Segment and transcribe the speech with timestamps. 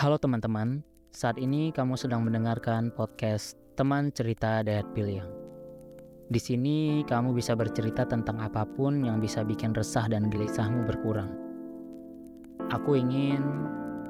[0.00, 0.80] Halo teman-teman,
[1.12, 5.28] saat ini kamu sedang mendengarkan podcast Teman Cerita Dayat Piliang.
[6.24, 11.28] Di sini kamu bisa bercerita tentang apa pun yang bisa bikin resah dan gelisahmu berkurang.
[12.72, 13.44] Aku ingin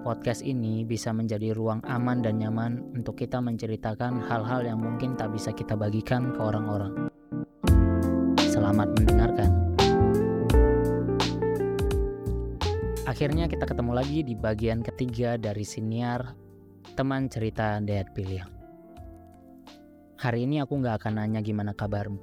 [0.07, 5.35] podcast ini bisa menjadi ruang aman dan nyaman untuk kita menceritakan hal-hal yang mungkin tak
[5.35, 7.10] bisa kita bagikan ke orang-orang.
[13.21, 16.33] Akhirnya kita ketemu lagi di bagian ketiga dari siniar
[16.97, 18.49] teman cerita Dayat Piliang.
[20.17, 22.17] Hari ini aku nggak akan nanya gimana kabarmu.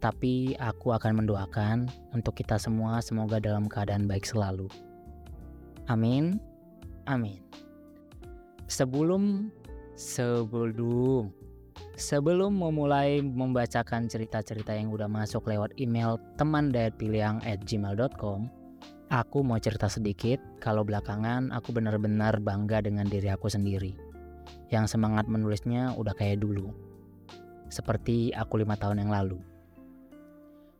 [0.00, 4.64] Tapi aku akan mendoakan untuk kita semua semoga dalam keadaan baik selalu.
[5.92, 6.40] Amin.
[7.04, 7.44] Amin.
[8.72, 9.52] Sebelum
[9.92, 11.28] sebelum
[12.00, 18.65] sebelum memulai membacakan cerita-cerita yang udah masuk lewat email teman at gmail.com
[19.06, 23.94] Aku mau cerita sedikit kalau belakangan aku benar-benar bangga dengan diri aku sendiri.
[24.74, 26.74] Yang semangat menulisnya udah kayak dulu.
[27.70, 29.38] Seperti aku lima tahun yang lalu.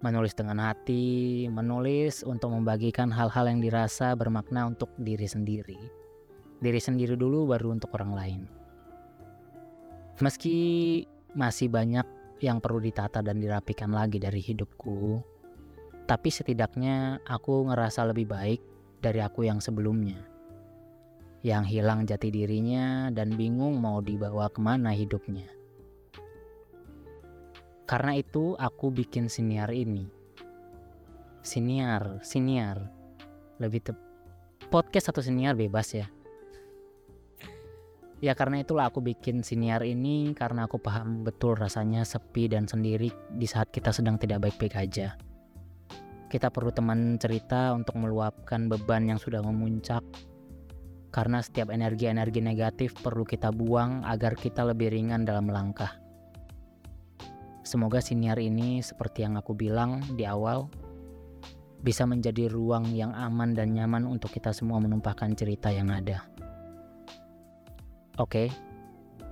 [0.02, 5.78] Menulis dengan hati, menulis untuk membagikan hal-hal yang dirasa bermakna untuk diri sendiri.
[6.58, 8.40] Diri sendiri dulu baru untuk orang lain.
[10.18, 10.58] Meski
[11.38, 12.06] masih banyak
[12.42, 15.22] yang perlu ditata dan dirapikan lagi dari hidupku,
[16.06, 18.62] tapi setidaknya aku ngerasa lebih baik
[19.02, 20.22] dari aku yang sebelumnya.
[21.42, 25.50] Yang hilang jati dirinya dan bingung mau dibawa ke mana hidupnya.
[27.86, 30.06] Karena itu aku bikin siniar ini.
[31.42, 32.90] Siniar, siniar.
[33.62, 33.92] Lebih te
[34.66, 36.06] podcast atau siniar bebas ya.
[38.18, 43.12] Ya karena itulah aku bikin siniar ini karena aku paham betul rasanya sepi dan sendiri
[43.30, 45.25] di saat kita sedang tidak baik-baik aja.
[46.36, 50.04] Kita perlu teman cerita untuk meluapkan beban yang sudah memuncak.
[51.08, 55.96] Karena setiap energi-energi negatif perlu kita buang agar kita lebih ringan dalam melangkah.
[57.64, 60.68] Semoga siniar ini seperti yang aku bilang di awal
[61.80, 66.20] bisa menjadi ruang yang aman dan nyaman untuk kita semua menumpahkan cerita yang ada.
[68.20, 68.52] Oke,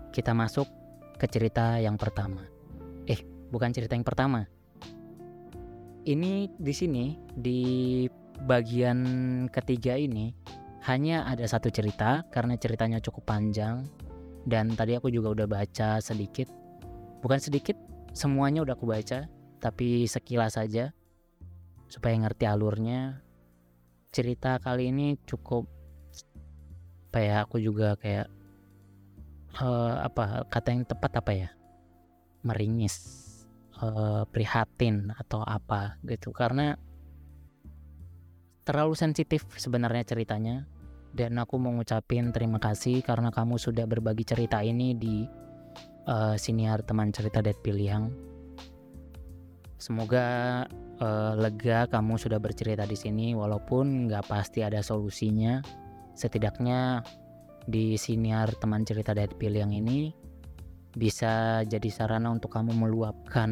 [0.09, 0.65] kita masuk
[1.21, 2.49] ke cerita yang pertama.
[3.05, 3.21] Eh,
[3.53, 4.54] bukan cerita yang pertama
[6.05, 7.61] ini di sini di
[8.45, 9.01] bagian
[9.49, 10.33] ketiga ini
[10.85, 13.89] hanya ada satu cerita karena ceritanya cukup panjang.
[14.45, 16.53] Dan tadi aku juga udah baca sedikit.
[17.25, 17.81] Bukan sedikit
[18.13, 19.25] semuanya udah aku baca
[19.57, 20.93] tapi sekilas saja
[21.89, 23.25] supaya ngerti alurnya.
[24.13, 25.65] Cerita kali ini cukup
[27.15, 28.29] apa aku juga kayak
[29.63, 31.49] uh, apa kata yang tepat apa ya?
[32.45, 33.24] Meringis
[33.85, 36.81] uh, prihatin atau apa gitu karena
[38.65, 40.65] terlalu sensitif sebenarnya ceritanya
[41.15, 45.23] dan aku mau ngucapin terima kasih karena kamu sudah berbagi cerita ini di
[46.11, 48.11] uh, siniar teman cerita Dead Piliang.
[49.79, 50.65] Semoga
[50.99, 55.63] uh, lega kamu sudah bercerita di sini walaupun nggak pasti ada solusinya.
[56.19, 57.05] Setidaknya
[57.69, 60.24] di siniar teman cerita Dead Piliang ini
[60.95, 63.51] bisa jadi sarana untuk kamu meluapkan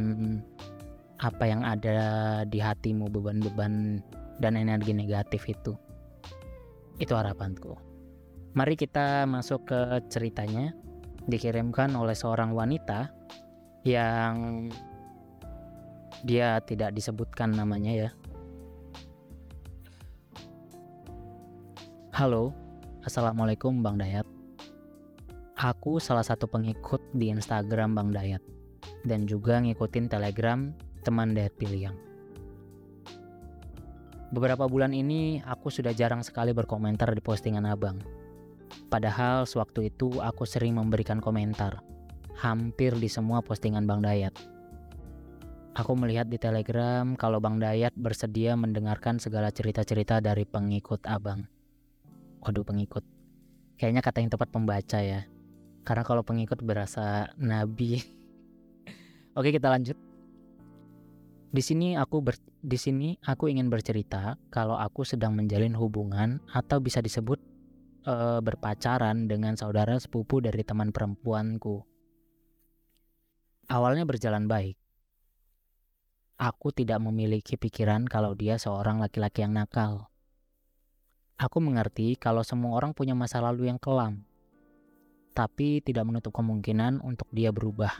[1.22, 4.02] apa yang ada di hatimu beban-beban
[4.38, 5.74] dan energi negatif itu.
[6.98, 7.74] Itu harapanku.
[8.54, 9.80] Mari kita masuk ke
[10.10, 10.74] ceritanya.
[11.22, 13.14] Dikirimkan oleh seorang wanita
[13.86, 14.66] yang
[16.26, 18.10] dia tidak disebutkan namanya ya.
[22.10, 22.50] Halo.
[23.02, 24.41] Assalamualaikum bang Dayat
[25.62, 28.42] Aku salah satu pengikut di Instagram Bang Dayat
[29.06, 30.74] dan juga ngikutin Telegram
[31.06, 31.94] teman Dayat Piliang.
[34.34, 38.02] Beberapa bulan ini aku sudah jarang sekali berkomentar di postingan abang.
[38.90, 41.78] Padahal sewaktu itu aku sering memberikan komentar,
[42.42, 44.34] hampir di semua postingan Bang Dayat.
[45.78, 51.46] Aku melihat di Telegram kalau Bang Dayat bersedia mendengarkan segala cerita-cerita dari pengikut abang.
[52.42, 53.06] Waduh pengikut.
[53.78, 55.22] Kayaknya kata yang tepat pembaca ya.
[55.82, 57.98] Karena kalau pengikut berasa nabi.
[59.38, 59.98] Oke, kita lanjut.
[61.52, 66.80] Di sini aku ber, di sini aku ingin bercerita kalau aku sedang menjalin hubungan atau
[66.80, 67.36] bisa disebut
[68.08, 71.84] uh, berpacaran dengan saudara sepupu dari teman perempuanku.
[73.68, 74.80] Awalnya berjalan baik.
[76.40, 80.08] Aku tidak memiliki pikiran kalau dia seorang laki-laki yang nakal.
[81.36, 84.24] Aku mengerti kalau semua orang punya masa lalu yang kelam
[85.32, 87.92] tapi tidak menutup kemungkinan untuk dia berubah.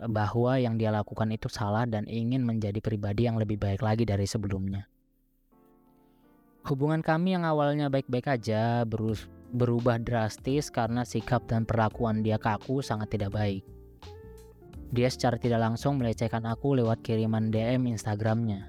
[0.00, 4.26] Bahwa yang dia lakukan itu salah dan ingin menjadi pribadi yang lebih baik lagi dari
[4.26, 4.90] sebelumnya.
[6.66, 8.84] Hubungan kami yang awalnya baik-baik aja
[9.50, 13.64] berubah drastis karena sikap dan perlakuan dia ke aku sangat tidak baik.
[14.90, 18.68] Dia secara tidak langsung melecehkan aku lewat kiriman DM Instagramnya,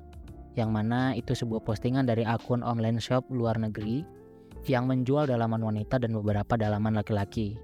[0.54, 4.06] yang mana itu sebuah postingan dari akun online shop luar negeri
[4.70, 7.58] yang menjual dalaman wanita dan beberapa dalaman laki-laki.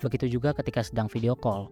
[0.00, 1.68] Begitu juga ketika sedang video call.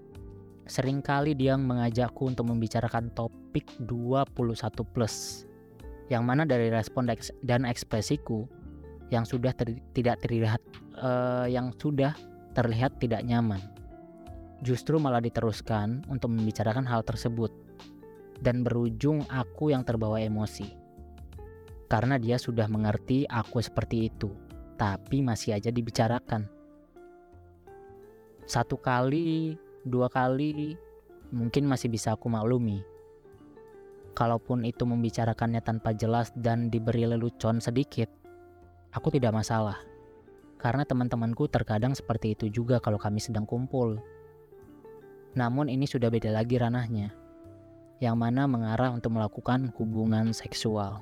[0.69, 4.29] Seringkali dia mengajakku untuk membicarakan topik 21
[4.95, 5.49] plus
[6.11, 7.07] yang mana dari respon
[7.47, 8.51] dan ekspresiku
[9.15, 10.62] yang sudah ter, tidak terlihat
[10.99, 12.15] uh, yang sudah
[12.55, 13.62] terlihat tidak nyaman
[14.61, 17.55] justru malah diteruskan untuk membicarakan hal tersebut
[18.43, 20.67] dan berujung aku yang terbawa emosi
[21.87, 24.31] karena dia sudah mengerti aku seperti itu
[24.81, 26.49] tapi masih aja dibicarakan
[28.49, 30.81] satu kali dua kali
[31.29, 32.81] mungkin masih bisa aku maklumi
[34.11, 38.11] Kalaupun itu membicarakannya tanpa jelas dan diberi lelucon sedikit,
[38.91, 39.79] aku tidak masalah.
[40.61, 43.97] Karena teman-temanku terkadang seperti itu juga kalau kami sedang kumpul.
[45.38, 47.15] Namun ini sudah beda lagi ranahnya,
[48.03, 51.00] yang mana mengarah untuk melakukan hubungan seksual.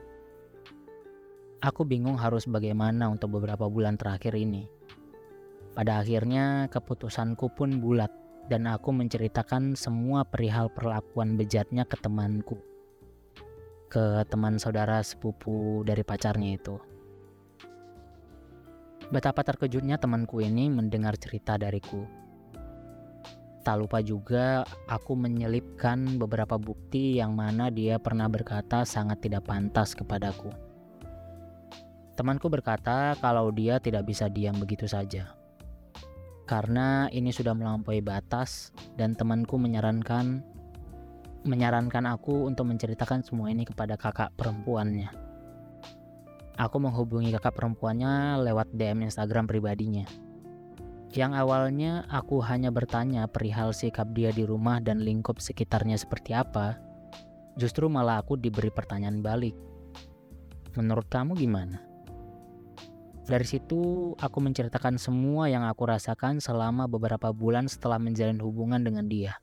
[1.58, 4.70] Aku bingung harus bagaimana untuk beberapa bulan terakhir ini.
[5.75, 8.14] Pada akhirnya keputusanku pun bulat
[8.46, 12.58] dan aku menceritakan semua perihal perlakuan bejatnya ke temanku
[13.88, 16.76] ke teman saudara sepupu dari pacarnya itu.
[19.08, 22.05] Betapa terkejutnya temanku ini mendengar cerita dariku.
[23.64, 29.96] Tak lupa juga aku menyelipkan beberapa bukti yang mana dia pernah berkata sangat tidak pantas
[29.96, 30.68] kepadaku.
[32.19, 35.38] Temanku berkata kalau dia tidak bisa diam begitu saja.
[36.50, 40.43] Karena ini sudah melampaui batas dan temanku menyarankan
[41.47, 45.15] menyarankan aku untuk menceritakan semua ini kepada kakak perempuannya.
[46.59, 50.03] Aku menghubungi kakak perempuannya lewat DM Instagram pribadinya.
[51.15, 56.82] Yang awalnya aku hanya bertanya perihal sikap dia di rumah dan lingkup sekitarnya seperti apa,
[57.55, 59.55] justru malah aku diberi pertanyaan balik.
[60.75, 61.88] Menurut kamu gimana?
[63.28, 69.04] Dari situ, aku menceritakan semua yang aku rasakan selama beberapa bulan setelah menjalin hubungan dengan
[69.04, 69.36] dia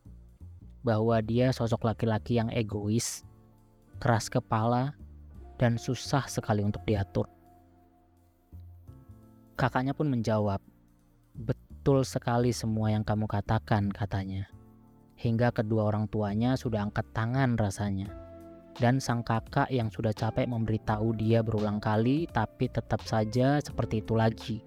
[0.81, 3.21] bahwa dia sosok laki-laki yang egois,
[4.01, 4.97] keras kepala,
[5.61, 7.29] dan susah sekali untuk diatur.
[9.53, 10.65] Kakaknya pun menjawab,
[11.37, 14.49] "Betul sekali semua yang kamu katakan," katanya.
[15.13, 18.24] Hingga kedua orang tuanya sudah angkat tangan rasanya.
[18.75, 24.13] Dan sang kakak yang sudah capek memberitahu dia berulang kali, tapi tetap saja seperti itu
[24.19, 24.57] lagi.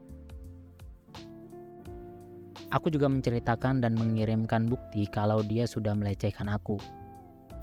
[2.69, 6.77] Aku juga menceritakan dan mengirimkan bukti kalau dia sudah melecehkan aku.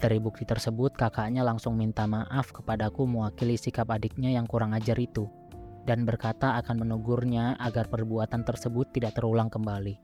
[0.01, 5.29] Dari bukti tersebut, kakaknya langsung minta maaf kepadaku mewakili sikap adiknya yang kurang ajar itu
[5.85, 9.95] dan berkata akan menegurnya agar perbuatan tersebut tidak terulang kembali.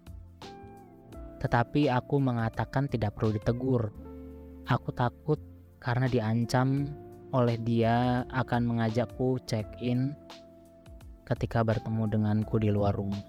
[1.41, 3.89] Tetapi aku mengatakan tidak perlu ditegur.
[4.69, 5.41] Aku takut
[5.81, 6.85] karena diancam
[7.33, 10.13] oleh dia akan mengajakku check-in
[11.25, 13.23] ketika bertemu denganku di luar rumah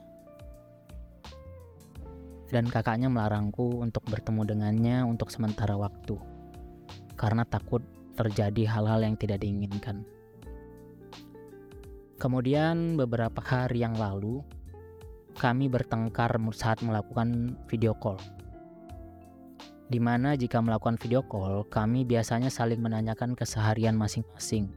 [2.52, 6.20] dan kakaknya melarangku untuk bertemu dengannya untuk sementara waktu
[7.16, 7.80] karena takut
[8.12, 10.04] terjadi hal-hal yang tidak diinginkan.
[12.20, 14.44] Kemudian beberapa hari yang lalu
[15.40, 18.20] kami bertengkar saat melakukan video call.
[19.92, 24.72] Di mana jika melakukan video call, kami biasanya saling menanyakan keseharian masing-masing,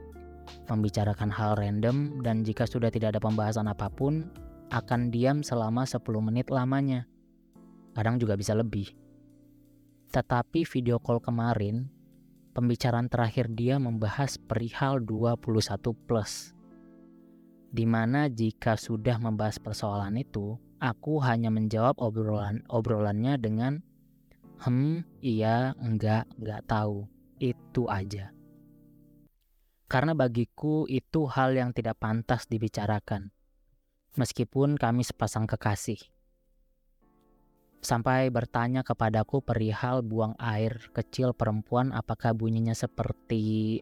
[0.67, 4.27] membicarakan hal random dan jika sudah tidak ada pembahasan apa pun,
[4.75, 7.07] akan diam selama 10 menit lamanya
[7.95, 8.91] kadang juga bisa lebih.
[10.12, 11.88] Tetapi video call kemarin,
[12.51, 16.51] pembicaraan terakhir dia membahas perihal 21 plus.
[17.72, 23.84] Di mana jika sudah membahas persoalan itu, aku hanya menjawab obrolan obrolannya dengan
[24.63, 27.09] hem, iya, enggak, enggak tahu.
[27.41, 28.31] Itu aja.
[29.85, 33.33] Karena bagiku itu hal yang tidak pantas dibicarakan.
[34.15, 36.00] Meskipun kami sepasang kekasih
[37.85, 43.79] sampai bertanya kepadaku perihal buang air kecil perempuan apakah bunyinya seperti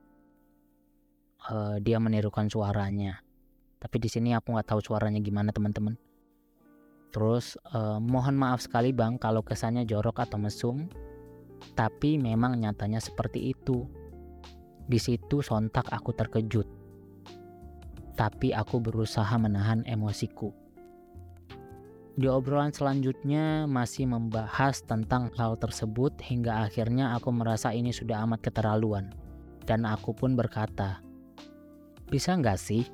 [1.48, 3.24] uh, dia menirukan suaranya.
[3.80, 5.96] Tapi di sini aku nggak tahu suaranya gimana teman-teman.
[7.14, 10.90] Terus uh, mohon maaf sekali bang kalau kesannya jorok atau mesum,
[11.78, 13.86] tapi memang nyatanya seperti itu.
[14.84, 16.66] Di situ sontak aku terkejut.
[18.18, 20.52] Tapi aku berusaha menahan emosiku.
[22.14, 28.46] Di obrolan selanjutnya masih membahas tentang hal tersebut hingga akhirnya aku merasa ini sudah amat
[28.46, 29.10] keterlaluan.
[29.66, 31.02] Dan aku pun berkata,
[32.14, 32.86] bisa nggak sih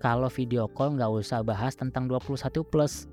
[0.00, 3.12] kalau video call nggak usah bahas tentang 21 plus.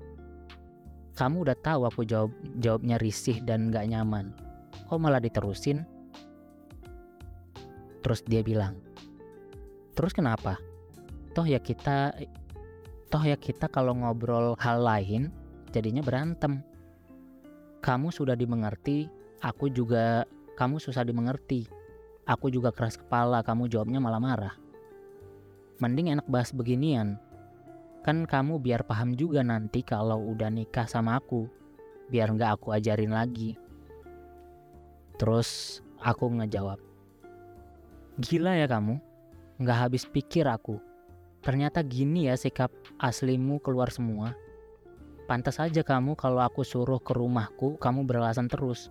[1.20, 4.32] Kamu udah tahu aku jawab jawabnya risih dan nggak nyaman.
[4.88, 5.84] Kok malah diterusin?
[8.00, 8.80] Terus dia bilang,
[9.92, 10.56] terus kenapa?
[11.36, 12.16] Toh ya kita,
[13.12, 15.28] toh ya kita kalau ngobrol hal lain
[15.76, 16.64] jadinya berantem.
[17.84, 19.04] Kamu sudah dimengerti,
[19.44, 20.24] aku juga
[20.56, 21.68] kamu susah dimengerti.
[22.24, 24.54] Aku juga keras kepala, kamu jawabnya malah marah.
[25.84, 27.20] Mending enak bahas beginian.
[28.00, 31.44] Kan kamu biar paham juga nanti kalau udah nikah sama aku.
[32.08, 33.60] Biar nggak aku ajarin lagi.
[35.20, 36.80] Terus aku ngejawab.
[38.16, 38.96] Gila ya kamu?
[39.60, 40.80] Nggak habis pikir aku.
[41.44, 44.32] Ternyata gini ya sikap aslimu keluar semua.
[45.28, 48.88] Pantas aja kamu kalau aku suruh ke rumahku, kamu beralasan terus.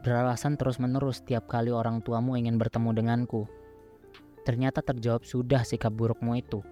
[0.00, 3.44] Beralasan terus-menerus setiap kali orang tuamu ingin bertemu denganku.
[4.48, 6.64] Ternyata terjawab sudah sikap burukmu itu.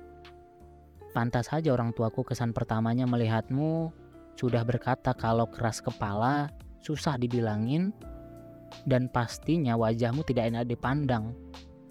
[1.18, 3.90] Pantas saja orang tuaku kesan pertamanya melihatmu
[4.38, 6.46] sudah berkata kalau keras kepala,
[6.78, 7.90] susah dibilangin,
[8.86, 11.34] dan pastinya wajahmu tidak enak dipandang.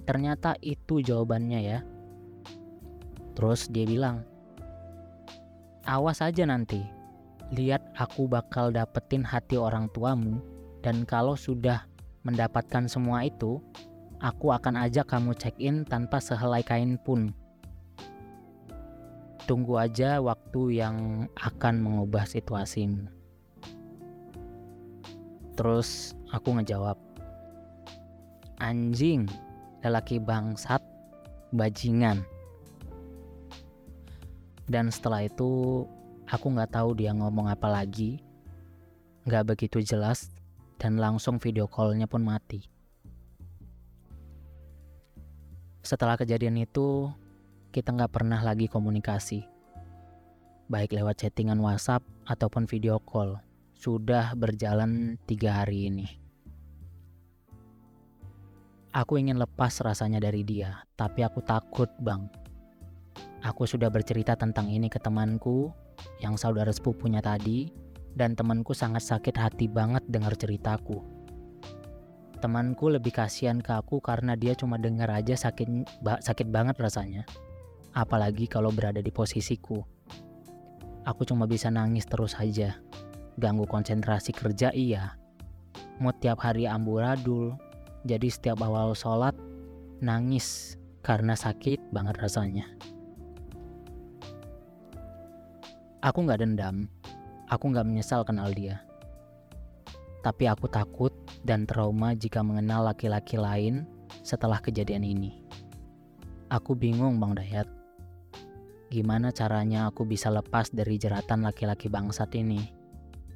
[0.07, 1.83] Ternyata itu jawabannya ya.
[3.35, 4.23] Terus dia bilang,
[5.83, 6.87] awas aja nanti,
[7.51, 10.39] lihat aku bakal dapetin hati orang tuamu,
[10.79, 11.83] dan kalau sudah
[12.23, 13.59] mendapatkan semua itu,
[14.17, 17.37] Aku akan ajak kamu check-in tanpa sehelai kain pun.
[19.45, 23.05] Tunggu aja waktu yang akan mengubah situasimu.
[25.57, 26.97] Terus aku ngejawab,
[28.57, 29.29] anjing,
[29.81, 30.81] lelaki bangsat,
[31.53, 32.21] bajingan.
[34.67, 35.85] Dan setelah itu
[36.27, 38.19] aku nggak tahu dia ngomong apa lagi,
[39.25, 40.29] nggak begitu jelas,
[40.77, 42.67] dan langsung video callnya pun mati.
[45.81, 47.07] Setelah kejadian itu,
[47.77, 49.45] kita nggak pernah lagi komunikasi.
[50.65, 53.37] Baik lewat chattingan WhatsApp ataupun video call.
[53.77, 56.09] Sudah berjalan tiga hari ini.
[58.97, 62.25] Aku ingin lepas rasanya dari dia, tapi aku takut bang.
[63.45, 65.69] Aku sudah bercerita tentang ini ke temanku
[66.17, 67.69] yang saudara sepupunya tadi,
[68.17, 71.05] dan temanku sangat sakit hati banget dengar ceritaku
[72.37, 75.89] temanku lebih kasihan ke aku karena dia cuma dengar aja sakit
[76.21, 77.25] sakit banget rasanya.
[77.97, 79.81] Apalagi kalau berada di posisiku.
[81.01, 82.77] Aku cuma bisa nangis terus saja.
[83.41, 85.17] Ganggu konsentrasi kerja iya.
[85.97, 87.57] Mau tiap hari amburadul.
[88.05, 89.33] Jadi setiap awal sholat
[89.97, 92.69] nangis karena sakit banget rasanya.
[96.05, 96.85] Aku nggak dendam.
[97.49, 98.85] Aku nggak menyesal kenal dia
[100.27, 101.15] tapi aku takut
[101.47, 103.87] dan trauma jika mengenal laki-laki lain
[104.27, 105.39] setelah kejadian ini.
[106.51, 107.76] Aku bingung Bang Dayat.
[108.87, 112.71] Gimana caranya aku bisa lepas dari jeratan laki-laki bangsat ini?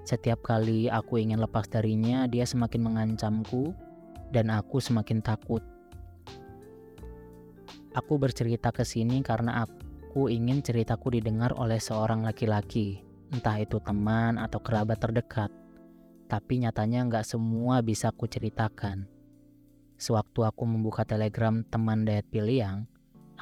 [0.07, 3.75] Setiap kali aku ingin lepas darinya, dia semakin mengancamku
[4.31, 5.61] dan aku semakin takut.
[7.91, 13.03] Aku bercerita ke sini karena aku ingin ceritaku didengar oleh seorang laki-laki,
[13.35, 15.51] entah itu teman atau kerabat terdekat
[16.31, 19.03] tapi nyatanya nggak semua bisa aku ceritakan.
[19.99, 22.87] Sewaktu aku membuka telegram teman Dayat Piliang,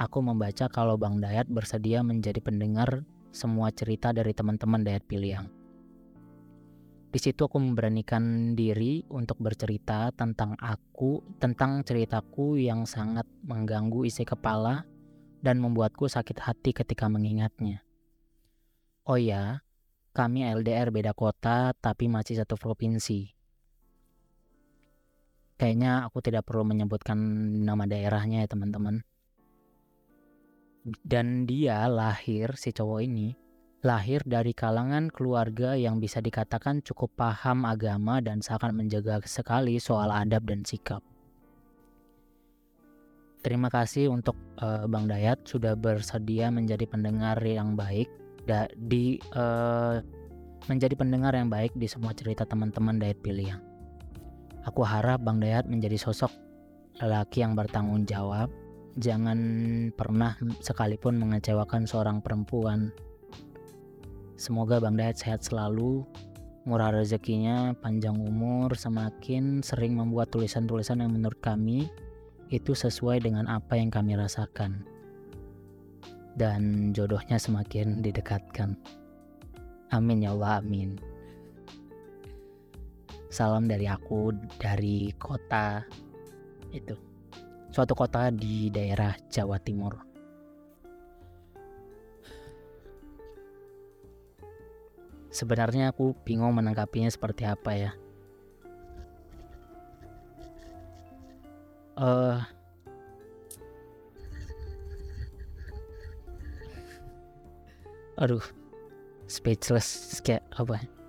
[0.00, 3.04] aku membaca kalau Bang Dayat bersedia menjadi pendengar
[3.36, 5.52] semua cerita dari teman-teman Dayat Piliang.
[7.10, 14.24] Di situ aku memberanikan diri untuk bercerita tentang aku, tentang ceritaku yang sangat mengganggu isi
[14.24, 14.88] kepala
[15.44, 17.84] dan membuatku sakit hati ketika mengingatnya.
[19.04, 19.66] Oh ya,
[20.14, 23.34] kami LDR beda kota tapi masih satu provinsi.
[25.58, 27.18] Kayaknya aku tidak perlu menyebutkan
[27.66, 29.09] nama daerahnya ya teman-teman.
[30.84, 33.36] Dan dia lahir, si cowok ini,
[33.84, 40.12] lahir dari kalangan keluarga yang bisa dikatakan cukup paham agama dan sangat menjaga sekali soal
[40.12, 41.04] adab dan sikap.
[43.40, 48.08] Terima kasih untuk uh, Bang Dayat sudah bersedia menjadi pendengar yang baik
[48.44, 49.96] da, di uh,
[50.68, 53.64] menjadi pendengar yang baik di semua cerita teman-teman Dayat Pilihan.
[54.68, 56.28] Aku harap Bang Dayat menjadi sosok
[57.00, 58.52] lelaki yang bertanggung jawab.
[59.00, 59.40] Jangan
[59.96, 62.92] pernah sekalipun mengecewakan seorang perempuan.
[64.36, 66.04] Semoga Bang Dayat sehat selalu,
[66.68, 71.88] murah rezekinya, panjang umur, semakin sering membuat tulisan-tulisan yang menurut kami
[72.52, 74.84] itu sesuai dengan apa yang kami rasakan
[76.36, 78.76] dan jodohnya semakin didekatkan.
[79.90, 81.00] Amin ya Allah, amin.
[83.30, 85.82] Salam dari aku dari kota
[86.74, 87.09] itu
[87.70, 89.94] suatu kota di daerah Jawa Timur.
[95.30, 97.92] Sebenarnya aku bingung menangkapinya seperti apa ya.
[101.94, 102.42] Uh,
[108.18, 108.42] aduh,
[109.30, 110.82] speechless kayak apa?
[110.82, 110.99] Ya?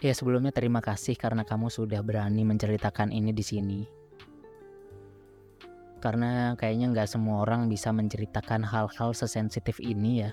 [0.00, 3.80] Ya sebelumnya terima kasih karena kamu sudah berani menceritakan ini di sini.
[6.00, 10.32] Karena kayaknya nggak semua orang bisa menceritakan hal-hal sesensitif ini ya.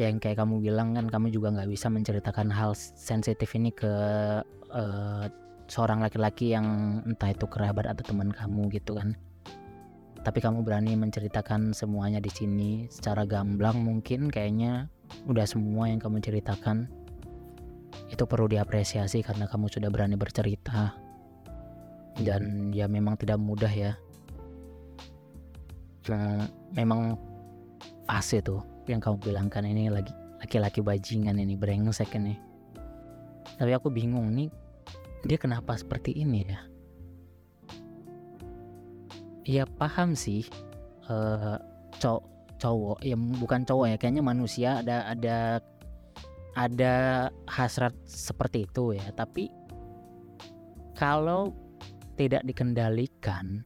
[0.00, 3.92] Yang kayak kamu bilang kan kamu juga nggak bisa menceritakan hal sensitif ini ke
[4.72, 5.24] uh,
[5.68, 9.12] seorang laki-laki yang entah itu kerabat atau teman kamu gitu kan.
[10.24, 14.88] Tapi kamu berani menceritakan semuanya di sini secara gamblang mungkin kayaknya
[15.28, 17.01] udah semua yang kamu ceritakan
[18.12, 20.92] itu perlu diapresiasi karena kamu sudah berani bercerita.
[22.20, 23.96] Dan ya memang tidak mudah ya.
[26.76, 27.16] Memang
[28.04, 30.12] fase tuh yang kamu bilangkan ini lagi
[30.44, 32.36] laki-laki bajingan ini brengsek ini.
[33.56, 34.52] Tapi aku bingung nih
[35.24, 36.60] dia kenapa seperti ini ya?
[39.42, 40.44] Ya paham sih.
[41.08, 41.56] Uh,
[41.98, 45.58] cowok cowok ya bukan cowok ya kayaknya manusia ada ada
[46.52, 49.06] ada hasrat seperti itu ya.
[49.12, 49.48] Tapi
[50.96, 51.52] kalau
[52.16, 53.64] tidak dikendalikan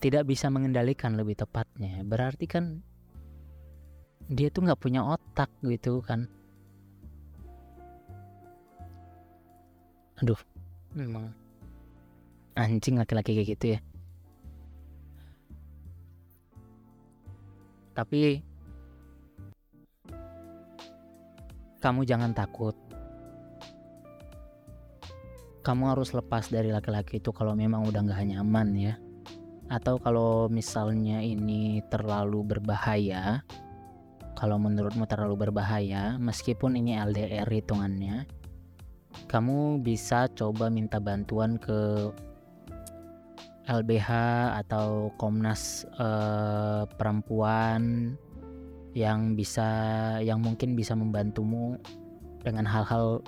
[0.00, 2.80] tidak bisa mengendalikan lebih tepatnya berarti kan
[4.30, 6.30] dia tuh nggak punya otak gitu kan.
[10.22, 10.38] Aduh
[10.94, 11.34] memang
[12.54, 13.80] anjing laki-laki kayak gitu ya.
[17.92, 18.40] Tapi
[21.80, 22.76] kamu jangan takut.
[25.60, 28.94] Kamu harus lepas dari laki-laki itu kalau memang udah nggak nyaman ya.
[29.68, 33.44] Atau kalau misalnya ini terlalu berbahaya
[34.40, 38.24] kalau menurutmu terlalu berbahaya meskipun ini LDR hitungannya
[39.28, 42.08] kamu bisa coba minta bantuan ke
[43.68, 44.08] LBH
[44.64, 48.16] atau Komnas eh, perempuan
[48.96, 49.68] yang bisa
[50.18, 51.78] yang mungkin bisa membantumu
[52.42, 53.22] dengan hal-hal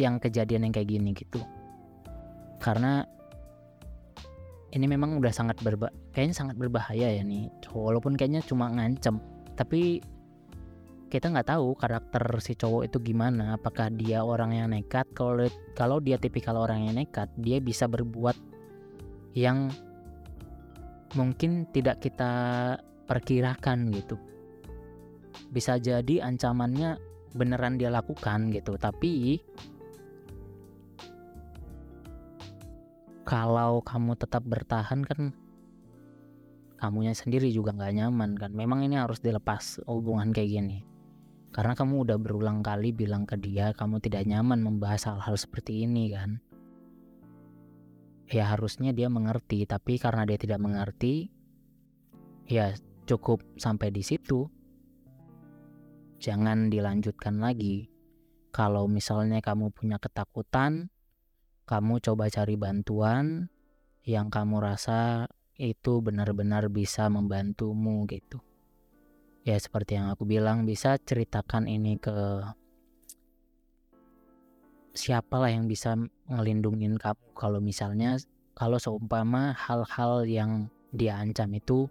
[0.00, 1.40] yang kejadian yang kayak gini gitu.
[2.60, 3.04] Karena
[4.72, 7.48] ini memang udah sangat berba kayaknya sangat berbahaya ya nih.
[7.72, 9.20] Walaupun kayaknya cuma ngancem
[9.56, 10.00] tapi
[11.06, 13.56] kita nggak tahu karakter si cowok itu gimana.
[13.56, 15.06] Apakah dia orang yang nekat?
[15.14, 18.36] Kalau kalau dia tipikal orang yang nekat dia bisa berbuat
[19.36, 19.68] yang
[21.14, 22.32] mungkin tidak kita
[23.06, 24.18] perkirakan gitu.
[25.50, 26.98] Bisa jadi ancamannya
[27.36, 29.44] beneran dia lakukan gitu tapi
[33.26, 35.34] kalau kamu tetap bertahan kan
[36.78, 38.54] kamunya sendiri juga nggak nyaman kan.
[38.54, 40.78] Memang ini harus dilepas hubungan kayak gini.
[41.50, 46.14] Karena kamu udah berulang kali bilang ke dia kamu tidak nyaman membahas hal-hal seperti ini
[46.14, 46.38] kan.
[48.30, 51.32] Ya harusnya dia mengerti tapi karena dia tidak mengerti
[52.46, 54.44] ya cukup sampai di situ.
[56.18, 57.86] Jangan dilanjutkan lagi.
[58.50, 60.90] Kalau misalnya kamu punya ketakutan
[61.66, 63.50] kamu coba cari bantuan
[64.06, 65.26] yang kamu rasa
[65.58, 68.38] itu benar-benar bisa membantumu gitu.
[69.42, 72.14] Ya seperti yang aku bilang bisa ceritakan ini ke
[74.94, 75.98] siapalah yang bisa
[76.30, 77.18] ngelindungin kamu.
[77.34, 78.14] Kalau misalnya
[78.54, 81.90] kalau seumpama hal-hal yang dia ancam itu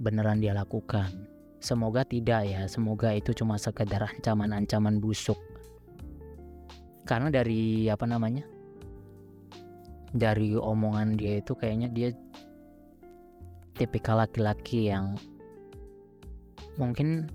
[0.00, 1.28] beneran dia lakukan.
[1.60, 5.36] Semoga tidak ya, semoga itu cuma sekedar ancaman-ancaman busuk.
[7.04, 8.48] Karena dari apa namanya?
[10.10, 12.08] dari omongan dia itu kayaknya dia
[13.78, 15.14] tipikal laki-laki yang
[16.74, 17.30] mungkin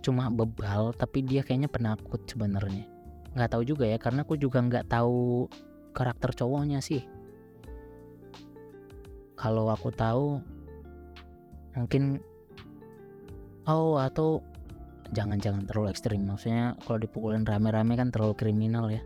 [0.00, 2.86] cuma bebal tapi dia kayaknya penakut sebenarnya
[3.34, 5.50] nggak tahu juga ya karena aku juga nggak tahu
[5.92, 7.02] karakter cowoknya sih
[9.34, 10.38] kalau aku tahu
[11.78, 12.18] mungkin
[13.70, 14.42] oh atau
[15.14, 16.26] jangan-jangan terlalu ekstrim.
[16.26, 19.02] Maksudnya kalau dipukulin rame-rame kan terlalu kriminal ya.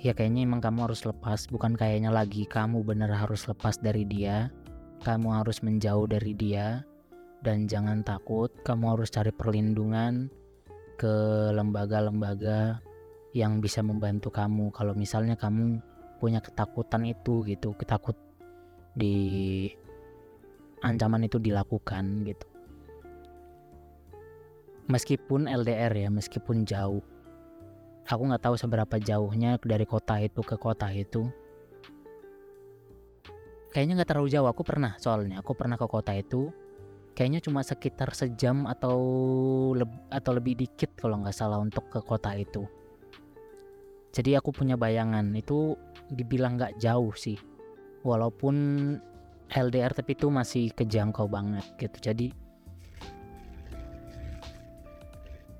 [0.00, 1.44] Ya kayaknya emang kamu harus lepas.
[1.48, 4.48] Bukan kayaknya lagi kamu bener harus lepas dari dia.
[5.04, 6.84] Kamu harus menjauh dari dia.
[7.40, 10.28] Dan jangan takut kamu harus cari perlindungan
[11.00, 11.14] ke
[11.56, 12.80] lembaga-lembaga
[13.32, 14.72] yang bisa membantu kamu.
[14.72, 15.80] Kalau misalnya kamu
[16.20, 18.16] punya ketakutan itu gitu ketakut
[18.92, 19.68] di
[20.80, 22.46] ancaman itu dilakukan gitu.
[24.90, 27.04] Meskipun LDR ya meskipun jauh.
[28.10, 31.30] Aku nggak tahu seberapa jauhnya dari kota itu ke kota itu.
[33.70, 34.50] Kayaknya nggak terlalu jauh.
[34.50, 36.50] Aku pernah soalnya aku pernah ke kota itu.
[37.14, 38.98] Kayaknya cuma sekitar sejam atau
[39.78, 42.66] leb atau lebih dikit kalau nggak salah untuk ke kota itu.
[44.10, 45.78] Jadi aku punya bayangan itu
[46.10, 47.38] dibilang nggak jauh sih.
[48.02, 48.56] Walaupun
[49.50, 51.98] LDR tapi itu masih kejangkau banget gitu.
[52.10, 52.26] Jadi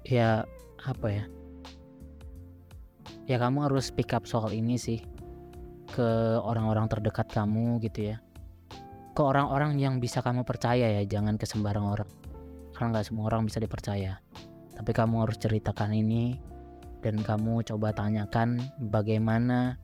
[0.07, 0.47] ya
[0.87, 1.25] apa ya?
[3.27, 5.03] Ya kamu harus pick up soal ini sih
[5.91, 8.17] ke orang-orang terdekat kamu gitu ya.
[9.15, 12.11] Ke orang-orang yang bisa kamu percaya ya jangan ke sembarang orang.
[12.75, 14.19] Karena nggak semua orang bisa dipercaya.
[14.75, 16.41] Tapi kamu harus ceritakan ini
[17.03, 19.77] dan kamu coba tanyakan bagaimana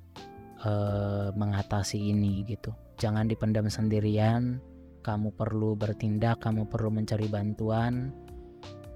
[0.64, 2.72] uh, mengatasi ini gitu.
[2.96, 4.62] Jangan dipendam sendirian.
[5.04, 8.10] Kamu perlu bertindak kamu perlu mencari bantuan.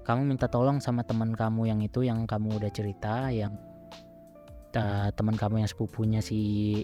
[0.01, 3.55] Kamu minta tolong sama teman kamu yang itu yang kamu udah cerita yang
[4.75, 6.83] uh, teman kamu yang sepupunya si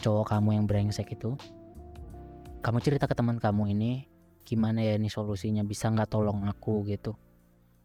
[0.00, 1.36] cowok kamu yang brengsek itu.
[2.64, 4.08] Kamu cerita ke teman kamu ini
[4.42, 5.62] gimana ya ini solusinya?
[5.62, 6.82] Bisa nggak tolong aku?
[6.88, 7.14] gitu.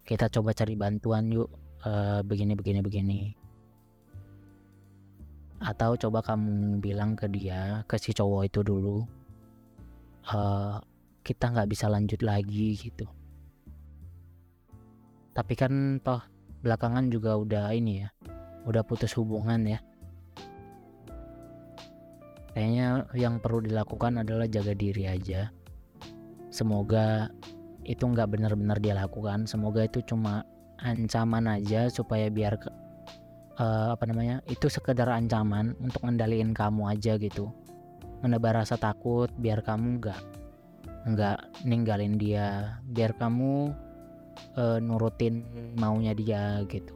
[0.07, 1.51] Kita coba cari bantuan yuk
[1.85, 3.38] uh, begini begini begini
[5.59, 9.03] atau coba kamu bilang ke dia ke si cowok itu dulu
[10.31, 10.79] uh,
[11.19, 13.05] kita nggak bisa lanjut lagi gitu.
[15.35, 16.23] Tapi kan toh
[16.63, 18.09] belakangan juga udah ini ya
[18.67, 19.79] udah putus hubungan ya.
[22.55, 25.53] Kayaknya yang perlu dilakukan adalah jaga diri aja.
[26.49, 27.29] Semoga
[27.85, 29.45] itu nggak benar-benar dia lakukan.
[29.45, 30.43] Semoga itu cuma
[30.81, 32.57] ancaman aja supaya biar
[33.59, 37.51] uh, apa namanya itu sekedar ancaman untuk ngendaliin kamu aja gitu.
[38.23, 40.19] Menebar rasa takut biar kamu nggak
[40.99, 43.71] nggak ninggalin dia biar kamu
[44.55, 45.45] uh, nurutin
[45.77, 46.95] maunya dia gitu.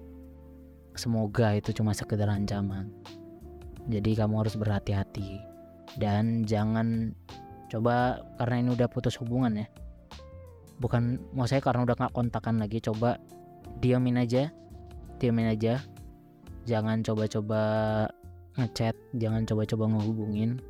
[0.96, 2.90] Semoga itu cuma sekedar ancaman.
[3.92, 5.44] Jadi kamu harus berhati-hati
[6.00, 7.12] dan jangan
[7.68, 9.68] coba karena ini udah putus hubungan ya.
[10.80, 13.20] Bukan mau saya karena udah nggak kontakan lagi coba
[13.80, 14.52] diamin aja
[15.18, 15.80] diamin aja
[16.64, 17.62] jangan coba-coba
[18.56, 20.62] ngechat jangan coba-coba ngehubungin.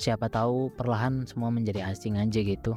[0.00, 2.76] Siapa tahu perlahan semua menjadi asing aja gitu.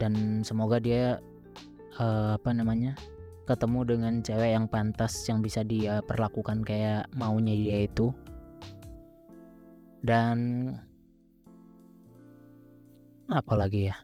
[0.00, 1.20] Dan semoga dia
[2.00, 2.96] uh, apa namanya
[3.44, 8.12] ketemu dengan cewek yang pantas yang bisa dia perlakukan kayak maunya dia itu.
[10.00, 10.68] Dan
[13.30, 13.96] apa lagi ya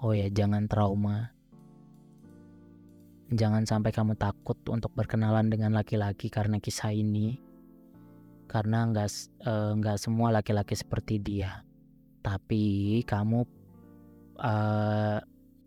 [0.00, 1.32] oh ya jangan trauma
[3.30, 7.38] jangan sampai kamu takut untuk berkenalan dengan laki-laki karena kisah ini
[8.50, 9.08] karena nggak
[9.46, 11.62] uh, nggak semua laki-laki seperti dia
[12.20, 13.46] tapi kamu
[14.40, 15.18] uh,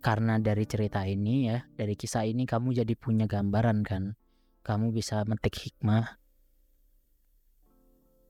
[0.04, 4.20] karena dari cerita ini ya, dari kisah ini kamu jadi punya gambaran kan.
[4.60, 6.20] Kamu bisa metik hikmah.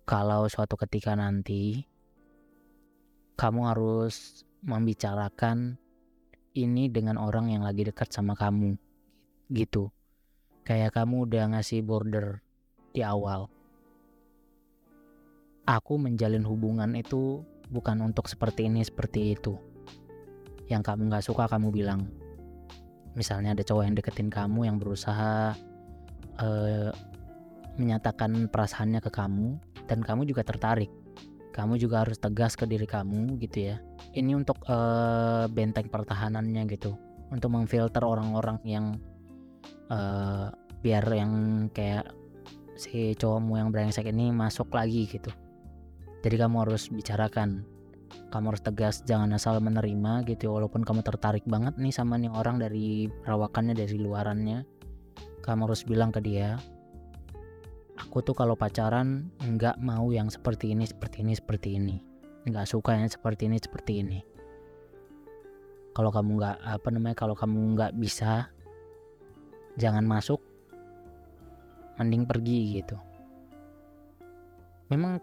[0.05, 1.81] Kalau suatu ketika nanti
[3.33, 5.81] kamu harus membicarakan
[6.53, 8.77] ini dengan orang yang lagi dekat sama kamu.
[9.49, 9.89] Gitu.
[10.63, 12.39] Kayak kamu udah ngasih border
[12.95, 13.51] di awal.
[15.67, 19.55] Aku menjalin hubungan itu bukan untuk seperti ini, seperti itu
[20.71, 22.07] yang kamu nggak suka kamu bilang
[23.13, 25.53] misalnya ada cowok yang deketin kamu yang berusaha
[26.39, 26.91] uh,
[27.77, 29.57] menyatakan perasaannya ke kamu
[29.89, 30.89] dan kamu juga tertarik
[31.53, 33.77] kamu juga harus tegas ke diri kamu gitu ya.
[34.17, 36.97] Ini untuk uh, benteng pertahanannya gitu.
[37.29, 38.85] Untuk memfilter orang-orang yang
[39.93, 40.49] uh,
[40.81, 41.31] biar yang
[41.69, 42.09] kayak
[42.73, 45.29] si cowokmu yang brengsek ini masuk lagi gitu.
[46.25, 47.61] Jadi kamu harus bicarakan.
[48.33, 52.57] Kamu harus tegas jangan asal menerima gitu walaupun kamu tertarik banget nih sama nih orang
[52.57, 54.65] dari perawakannya dari luarannya
[55.43, 56.55] kamu harus bilang ke dia
[58.03, 61.97] aku tuh kalau pacaran nggak mau yang seperti ini seperti ini seperti ini.
[62.43, 64.19] Nggak suka yang seperti ini seperti ini.
[65.95, 68.51] Kalau kamu nggak apa namanya kalau kamu nggak bisa
[69.79, 70.43] jangan masuk.
[71.95, 72.97] Mending pergi gitu.
[74.91, 75.21] Memang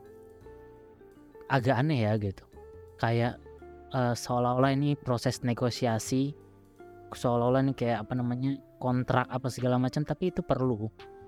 [1.53, 2.47] agak aneh ya gitu.
[2.97, 3.37] Kayak
[3.93, 6.33] uh, seolah-olah ini proses negosiasi
[7.11, 10.87] seolah-olah ini kayak apa namanya kontrak apa segala macam tapi itu perlu.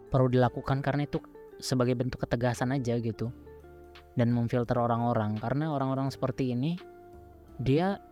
[0.08, 1.18] Perlu dilakukan karena itu
[1.62, 3.30] sebagai bentuk ketegasan aja gitu.
[4.18, 5.38] Dan memfilter orang-orang.
[5.38, 6.76] Karena orang-orang seperti ini
[7.56, 8.02] dia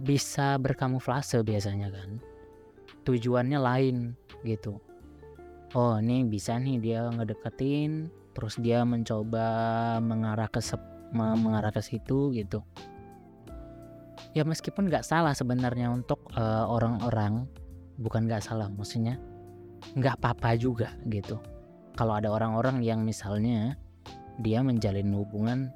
[0.00, 2.18] bisa berkamuflase biasanya kan.
[3.04, 3.96] Tujuannya lain
[4.42, 4.80] gitu.
[5.76, 10.64] Oh ini bisa nih dia ngedeketin terus dia mencoba mengarah ke
[11.12, 12.64] mengarah ke situ gitu.
[14.32, 17.44] Ya meskipun nggak salah sebenarnya untuk uh, orang-orang
[17.98, 19.18] bukan nggak salah maksudnya
[19.98, 21.42] nggak apa-apa juga gitu
[21.98, 23.74] kalau ada orang-orang yang misalnya
[24.38, 25.74] dia menjalin hubungan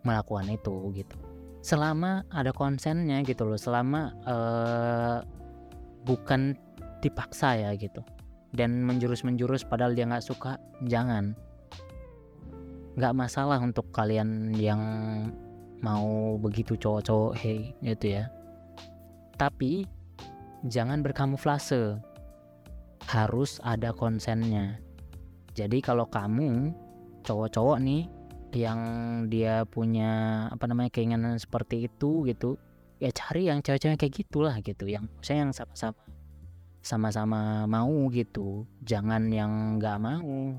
[0.00, 1.12] melakukan itu gitu.
[1.60, 5.20] Selama ada konsennya gitu loh selama uh,
[6.08, 6.56] bukan
[7.04, 8.00] dipaksa ya gitu.
[8.56, 10.56] Dan menjurus-menjurus padahal dia nggak suka
[10.88, 11.36] jangan.
[12.96, 14.80] Nggak masalah untuk kalian yang
[15.84, 18.32] mau begitu cowok-cowok hey gitu ya.
[19.36, 19.84] Tapi
[20.64, 22.00] jangan berkamuflase.
[23.02, 24.80] Harus ada konsennya
[25.52, 26.72] jadi kalau kamu
[27.22, 28.02] cowok-cowok nih
[28.52, 28.80] yang
[29.32, 32.60] dia punya apa namanya keinginan seperti itu gitu
[33.00, 35.96] ya cari yang cewek-cewek kayak gitulah gitu yang saya yang sama-sama
[36.82, 38.66] sama-sama mau gitu.
[38.82, 40.58] Jangan yang nggak mau.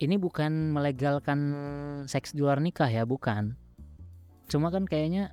[0.00, 1.40] Ini bukan melegalkan
[2.08, 3.56] seks di luar nikah ya bukan.
[4.48, 5.32] Cuma kan kayaknya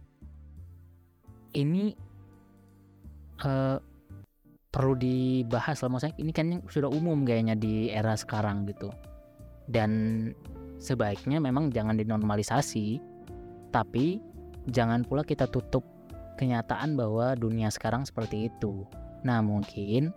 [1.56, 1.96] ini
[3.44, 3.80] uh,
[4.78, 5.90] perlu dibahas lah.
[5.90, 8.94] Maksudnya ini kan sudah umum kayaknya di era sekarang gitu.
[9.66, 9.90] Dan
[10.78, 13.02] sebaiknya memang jangan dinormalisasi
[13.74, 14.22] tapi
[14.70, 15.82] jangan pula kita tutup
[16.38, 18.86] kenyataan bahwa dunia sekarang seperti itu.
[19.26, 20.14] Nah mungkin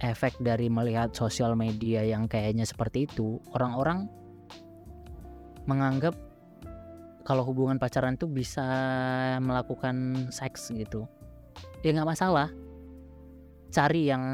[0.00, 4.08] efek dari melihat sosial media yang kayaknya seperti itu orang-orang
[5.68, 6.16] menganggap
[7.28, 8.64] kalau hubungan pacaran itu bisa
[9.44, 11.04] melakukan seks gitu.
[11.84, 12.48] Ya nggak masalah
[13.70, 14.24] cari yang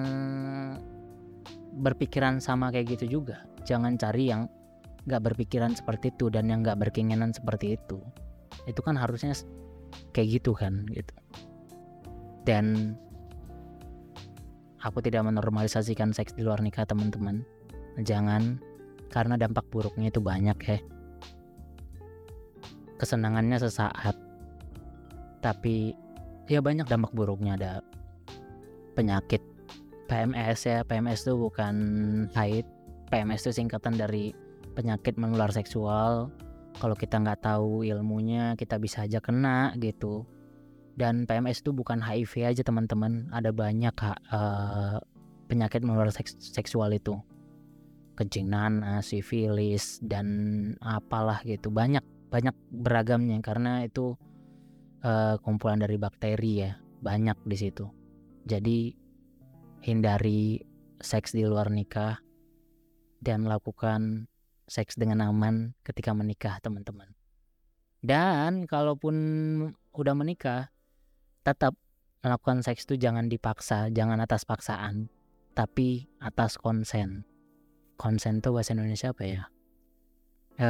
[1.77, 3.45] berpikiran sama kayak gitu juga.
[3.69, 4.49] Jangan cari yang
[5.07, 8.01] nggak berpikiran seperti itu dan yang nggak berkeinginan seperti itu.
[8.67, 9.37] Itu kan harusnya
[10.17, 11.15] kayak gitu kan gitu.
[12.49, 12.97] Dan
[14.83, 17.45] aku tidak menormalisasikan seks di luar nikah teman-teman.
[18.03, 18.59] Jangan
[19.13, 20.79] karena dampak buruknya itu banyak ya.
[22.97, 24.17] Kesenangannya sesaat.
[25.45, 25.95] Tapi
[26.51, 27.73] ya banyak dampak buruknya ada
[28.97, 29.45] penyakit.
[30.09, 31.77] PMS ya PMS itu bukan
[32.33, 32.65] haid.
[33.13, 34.33] PMS itu singkatan dari
[34.73, 36.33] penyakit menular seksual.
[36.77, 40.25] Kalau kita nggak tahu ilmunya kita bisa aja kena gitu.
[40.97, 43.29] Dan PMS itu bukan HIV aja teman-teman.
[43.29, 43.95] Ada banyak
[44.33, 44.97] uh,
[45.45, 47.21] penyakit menular seks seksual itu.
[48.17, 50.27] Kencing nanas, sifilis dan
[50.81, 51.69] apalah gitu.
[51.69, 54.17] Banyak banyak beragamnya karena itu
[55.05, 56.73] uh, kumpulan dari bakteri ya.
[57.05, 58.06] Banyak di situ
[58.47, 58.95] jadi
[59.83, 60.63] hindari
[61.03, 62.23] seks di luar nikah
[63.19, 64.31] dan lakukan
[64.71, 67.11] seks dengan aman ketika menikah teman-teman.
[68.07, 69.17] Dan kalaupun
[69.91, 70.71] udah menikah
[71.43, 71.75] tetap
[72.23, 75.11] melakukan seks itu jangan dipaksa jangan atas paksaan
[75.59, 77.27] tapi atas konsen.
[77.99, 79.43] Konsen tuh bahasa Indonesia apa ya?
[80.61, 80.69] E,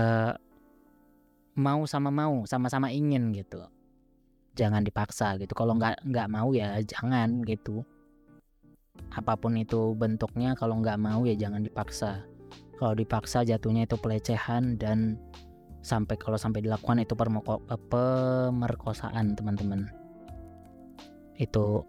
[1.59, 3.67] mau sama mau sama-sama ingin gitu
[4.57, 5.53] jangan dipaksa gitu.
[5.53, 7.85] Kalau nggak nggak mau ya jangan gitu.
[9.13, 12.25] Apa pun itu bentuknya kalau nggak mau ya jangan dipaksa.
[12.81, 15.21] Kalau dipaksa jatuhnya itu pelecehan dan
[15.85, 19.87] sampai kalau sampai dilakukan itu eh, pemerkosaan teman-teman.
[21.37, 21.85] Itu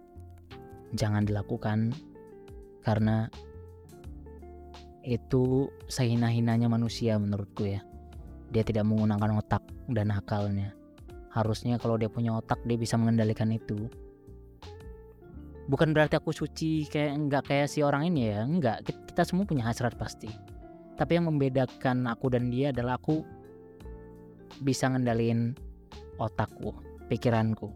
[0.93, 1.95] jangan dilakukan
[2.83, 3.31] karena
[5.07, 7.79] itu sehina-hinanya manusia menurutku ya.
[8.51, 10.76] Dia tidak menggunakan otak dan akalnya
[11.37, 13.85] harusnya kalau dia punya otak dia bisa mengendalikan itu.
[15.67, 18.41] Bukan berarti aku suci kayak nggak kayak si orang ini ya.
[18.47, 18.77] Nggak
[19.13, 20.31] kita semua punya hasrat pasti.
[20.97, 23.21] Tapi yang membedakan aku dan dia adalah aku
[24.63, 25.53] bisa ngendalin
[26.17, 26.73] otakku
[27.11, 27.69] pikiranku.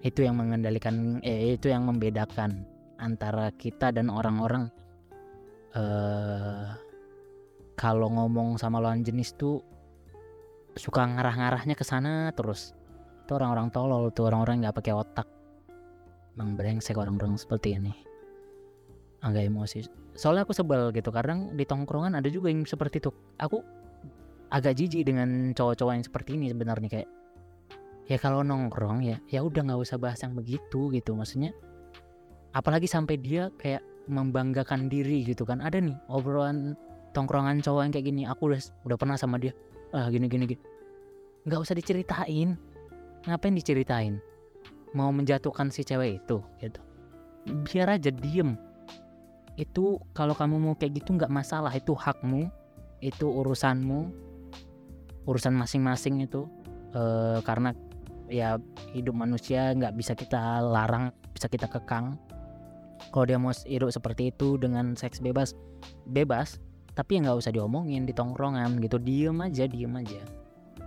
[0.00, 2.64] Itu yang mengendalikan eh, itu yang membedakan
[2.98, 4.72] antara kita dan orang-orang.
[5.70, 6.74] Uh,
[7.78, 9.62] kalau ngomong sama lawan jenis tuh
[10.78, 12.76] suka ngarah-ngarahnya ke sana terus.
[13.26, 15.26] Itu orang-orang tolol tuh orang-orang nggak pakai otak.
[16.34, 17.92] Emang brengsek orang-orang seperti ini.
[19.22, 19.86] Agak emosi.
[20.14, 23.10] Soalnya aku sebel gitu kadang di tongkrongan ada juga yang seperti itu.
[23.38, 23.62] Aku
[24.50, 27.08] agak jijik dengan cowok-cowok yang seperti ini sebenarnya kayak
[28.10, 31.14] ya kalau nongkrong ya ya udah nggak usah bahas yang begitu gitu.
[31.14, 31.54] Maksudnya
[32.50, 35.62] apalagi sampai dia kayak membanggakan diri gitu kan.
[35.62, 36.74] Ada nih obrolan
[37.14, 39.54] tongkrongan cowok yang kayak gini aku udah udah pernah sama dia
[39.90, 40.62] ah gini gini gini.
[41.46, 42.54] Nggak usah diceritain.
[43.26, 44.14] Ngapain diceritain?
[44.94, 46.80] Mau menjatuhkan si cewek itu gitu.
[47.66, 48.54] Biar aja diem.
[49.58, 51.72] Itu kalau kamu mau kayak gitu nggak masalah.
[51.74, 52.48] Itu hakmu
[53.00, 54.12] itu urusanmu
[55.24, 56.46] urusan masing-masing itu.
[56.92, 57.02] E,
[57.44, 57.72] karena
[58.30, 58.62] ya
[58.94, 62.14] hidup manusia nggak bisa kita larang bisa kita kekang.
[63.10, 65.56] Kalau dia mau hidup seperti itu dengan seks bebas
[66.04, 66.60] bebas
[67.00, 69.00] tapi ya nggak usah diomongin di tongkrongan gitu.
[69.00, 70.20] Diem aja diem aja.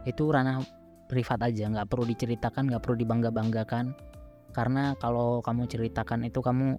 [0.06, 0.62] Itu ranah
[1.10, 3.97] privat aja nggak perlu diceritakan nggak perlu dibangga banggakan
[4.54, 6.78] karena kalau kamu ceritakan itu kamu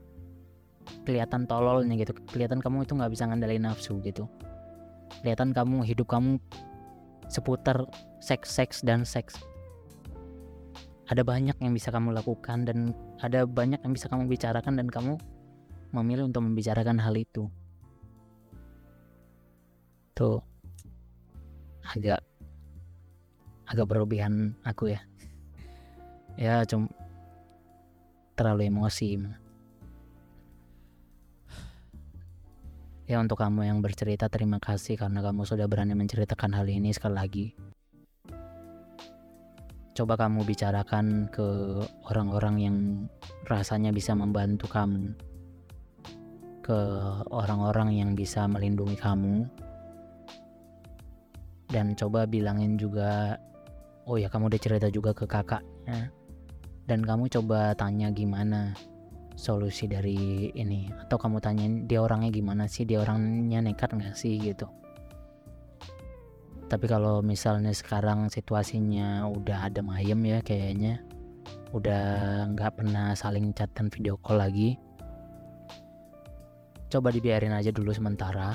[1.02, 2.14] kelihatan tololnya gitu.
[2.30, 4.30] Kelihatan kamu itu nggak bisa ngandalin nafsu gitu.
[5.18, 6.38] Kelihatan kamu hidup kamu
[7.26, 7.90] seputar
[8.22, 9.34] seks seks dan seks.
[11.10, 15.18] Ada banyak yang bisa kamu lakukan dan ada banyak yang bisa kamu bicarakan dan kamu
[15.90, 17.50] memilih untuk membicarakan hal itu
[20.14, 20.38] tuh
[21.90, 22.22] agak
[23.66, 25.00] agak berlebihan aku ya.
[26.38, 26.90] Ya cuma
[28.38, 29.18] terlalu emosi.
[33.04, 37.14] Ya untuk kamu yang bercerita terima kasih karena kamu sudah berani menceritakan hal ini sekali
[37.14, 37.46] lagi.
[39.94, 41.46] Coba kamu bicarakan ke
[42.10, 42.76] orang-orang yang
[43.46, 45.14] rasanya bisa membantu kamu.
[46.64, 46.80] Ke
[47.28, 49.46] orang-orang yang bisa melindungi kamu
[51.74, 53.34] dan coba bilangin juga
[54.06, 56.14] oh ya kamu udah cerita juga ke kakaknya.
[56.86, 58.76] Dan kamu coba tanya gimana
[59.34, 60.86] solusi dari ini?
[61.02, 62.86] Atau kamu tanyain dia orangnya gimana sih?
[62.86, 64.38] Dia orangnya nekat nggak sih?
[64.38, 64.68] Gitu.
[66.70, 71.02] Tapi kalau misalnya sekarang situasinya udah ada mayem ya kayaknya
[71.74, 72.02] udah
[72.54, 74.78] nggak pernah saling chat dan video call lagi
[76.86, 78.54] coba dibiarin aja dulu sementara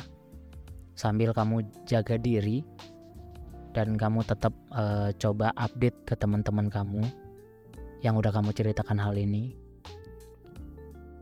[0.95, 2.63] sambil kamu jaga diri
[3.73, 7.05] dan kamu tetap uh, coba update ke teman-teman kamu
[8.01, 9.53] yang udah kamu ceritakan hal ini.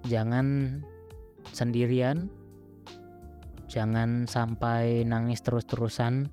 [0.08, 0.80] Jangan
[1.52, 2.32] sendirian,
[3.68, 6.32] jangan sampai nangis terus-terusan.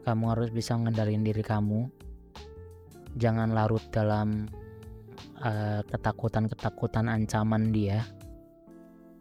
[0.00, 1.86] Kamu harus bisa ngendalin diri kamu.
[3.20, 4.48] Jangan larut dalam
[5.40, 8.08] ketakutan ketakutan-ketakutan ancaman dia.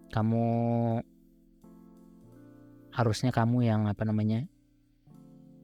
[0.09, 0.45] Kamu
[2.95, 4.47] harusnya kamu yang apa namanya?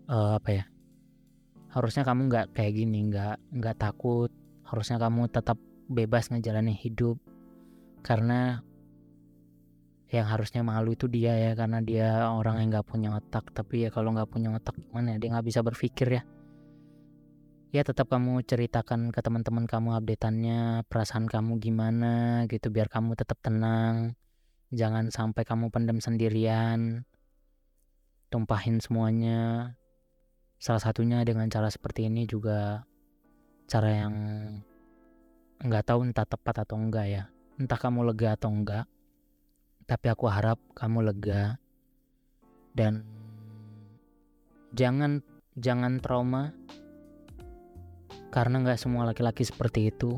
[0.06, 0.66] Uh, apa ya?
[1.76, 4.32] harusnya kamu nggak kayak gini nggak nggak takut.
[4.64, 5.60] Harusnya kamu tetap
[5.92, 7.20] bebas ngejalanin hidup.
[8.00, 8.64] Karena
[10.08, 13.52] yang harusnya malu itu dia ya karena dia orang yang nggak punya otak.
[13.52, 15.18] Tapi ya kalau nggak punya otak gimana ya?
[15.20, 16.24] Dia nggak bisa berpikir ya.
[17.76, 23.36] Ya tetap kamu ceritakan ke teman-teman kamu updateannya perasaan kamu gimana gitu biar kamu tetap
[23.44, 24.16] tenang.
[24.72, 27.04] Jangan sampai kamu pendam sendirian.
[28.32, 29.76] Tumpahin semuanya
[30.66, 32.82] Salah satunya dengan cara seperti ini juga
[33.70, 34.16] cara yang
[35.62, 37.24] nggak tahu entah tepat atau enggak ya.
[37.62, 38.90] Entah kamu lega atau enggak.
[39.86, 41.62] Tapi aku harap kamu lega
[42.74, 43.06] dan
[44.74, 45.22] jangan
[45.54, 46.50] jangan trauma
[48.34, 50.18] karena nggak semua laki-laki seperti itu.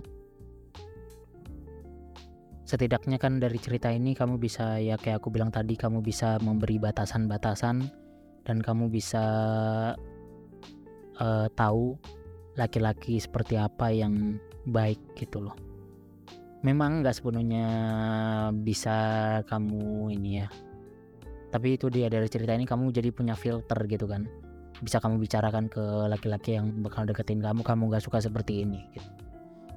[2.63, 6.79] Setidaknya kan dari cerita ini kamu bisa ya kayak aku bilang tadi kamu bisa memberi
[6.79, 7.83] batasan-batasan
[8.47, 9.27] dan kamu bisa
[11.21, 11.97] uh, tahu
[12.57, 15.55] laki-laki seperti apa yang baik gitu loh.
[16.65, 17.67] Memang nggak sepenuhnya
[18.51, 18.97] bisa
[19.45, 20.47] kamu ini ya.
[21.53, 24.25] Tapi itu dia dari cerita ini kamu jadi punya filter gitu kan.
[24.81, 29.09] Bisa kamu bicarakan ke laki-laki yang bakal deketin kamu kamu nggak suka seperti ini gitu.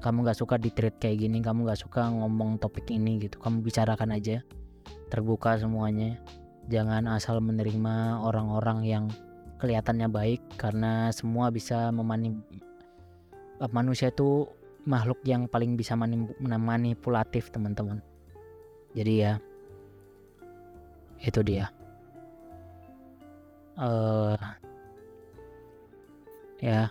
[0.01, 3.37] kamu nggak suka di treat kayak gini kamu nggak suka ngomong topik ini gitu.
[3.37, 4.41] Kamu bicarakan aja
[5.13, 6.17] terbuka semuanya.
[6.73, 9.05] Jangan asal menerima orang-orang yang
[9.61, 12.33] kelihatannya baik karena semua bisa memani
[13.69, 14.49] manusia itu
[14.89, 15.93] makhluk yang paling bisa
[16.41, 18.01] manipulatif teman-teman.
[18.97, 19.33] Jadi ya
[21.21, 21.69] itu dia.
[23.77, 24.37] Uh,
[26.65, 26.89] ya.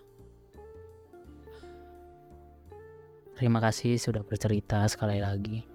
[3.34, 5.66] Terima kasih sudah bercerita sekali lagi.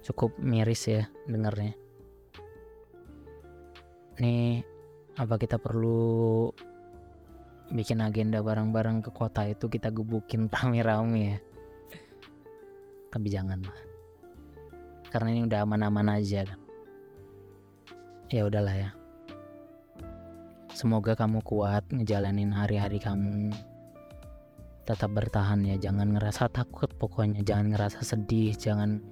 [0.00, 1.79] Cukup miris ya dengarnya
[4.20, 4.60] nih
[5.16, 6.52] apa kita perlu
[7.72, 11.38] bikin agenda bareng-bareng ke kota itu kita gebukin rame-rame ya?
[13.10, 13.80] Tapi jangan lah.
[15.10, 16.60] Karena ini udah aman-aman aja kan.
[18.30, 18.90] Ya udahlah ya.
[20.70, 23.50] Semoga kamu kuat ngejalanin hari-hari kamu.
[24.86, 27.42] Tetap bertahan ya jangan ngerasa takut pokoknya.
[27.42, 29.02] Jangan ngerasa sedih jangan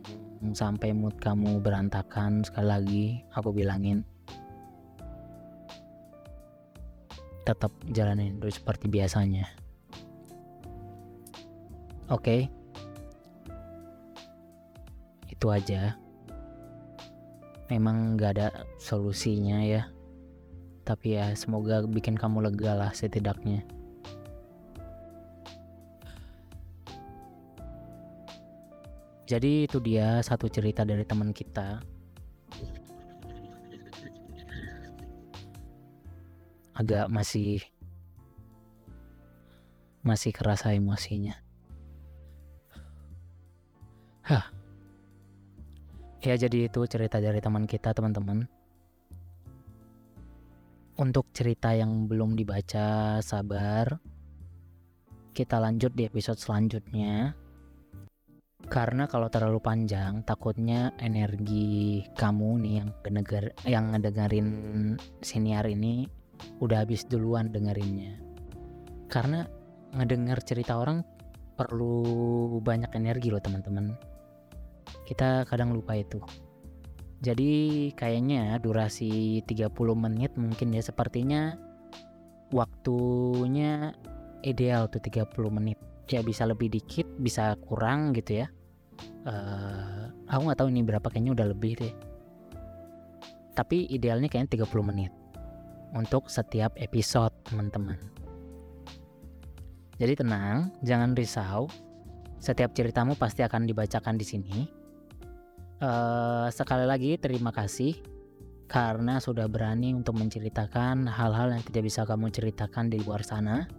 [0.55, 2.47] sampai mood kamu berantakan.
[2.47, 3.05] Sekali lagi
[3.35, 4.07] aku bilangin
[7.49, 9.49] tetap jalanin hidup seperti biasanya.
[12.13, 12.21] Oke.
[12.21, 12.41] Okay.
[15.33, 15.97] Itu aja.
[17.73, 19.89] Memang gak ada solusinya ya.
[20.85, 23.65] Tapi ya semoga bikin kamu lega lah setidaknya.
[29.29, 31.85] Jadi itu dia satu cerita dari teman kita
[36.79, 37.59] agak masih
[40.07, 41.35] masih kerasa emosinya.
[44.23, 44.47] Hah.
[46.23, 48.47] Ya jadi itu cerita dari teman kita teman-teman.
[50.99, 53.99] Untuk cerita yang belum dibaca sabar.
[55.35, 57.35] Kita lanjut di episode selanjutnya.
[58.67, 64.49] Karena kalau terlalu panjang takutnya energi kamu nih yang ngedenger, yang ngedengerin
[65.23, 66.18] siniar ini
[66.59, 68.19] udah habis duluan dengerinnya.
[69.09, 69.47] Karena
[69.95, 71.03] ngedenger cerita orang
[71.59, 73.95] perlu banyak energi loh teman-teman.
[75.07, 76.21] Kita kadang lupa itu.
[77.19, 81.59] Jadi kayaknya durasi 30 menit mungkin ya sepertinya
[82.55, 83.91] waktunya
[84.47, 85.79] ideal tuh 30 menit.
[86.09, 88.49] Ya bisa lebih dikit bisa kurang gitu ya.
[89.27, 91.95] Uh, aku nggak tahu ini berapa kayaknya udah lebih deh.
[93.59, 95.13] Tapi idealnya kayaknya 30 menit
[95.95, 97.97] untuk setiap episode teman-teman
[100.01, 101.69] jadi tenang jangan risau
[102.39, 104.79] setiap ceritamu pasti akan dibacakan di sini
[105.79, 107.95] Uh, sekali lagi terima kasih
[108.67, 113.71] karena sudah berani untuk menceritakan hal-hal yang tidak bisa kamu ceritakan di luar sana.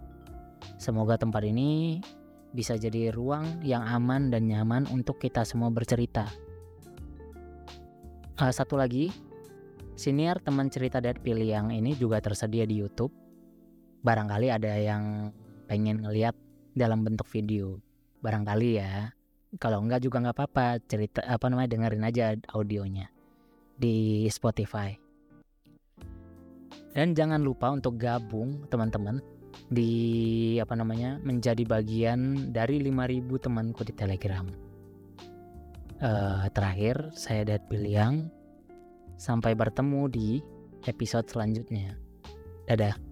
[0.80, 2.00] Semoga tempat ini
[2.56, 6.24] bisa jadi ruang yang aman dan nyaman untuk kita semua bercerita.
[8.40, 9.12] Uh, satu lagi,
[9.94, 13.12] senior teman cerita Dad Pilih yang ini juga tersedia di YouTube.
[14.00, 15.34] Barangkali ada yang
[15.70, 16.34] pengen ngeliat
[16.74, 17.78] dalam bentuk video.
[18.20, 19.12] Barangkali ya
[19.58, 22.24] kalau enggak juga nggak apa-apa cerita apa namanya dengerin aja
[22.54, 23.10] audionya
[23.74, 24.94] di Spotify
[26.94, 29.18] dan jangan lupa untuk gabung teman-teman
[29.66, 34.46] di apa namanya menjadi bagian dari 5000 temanku di Telegram
[35.98, 38.30] uh, terakhir saya Dad Piliang
[39.20, 40.28] sampai bertemu di
[40.88, 41.92] episode selanjutnya.
[42.64, 43.09] Dadah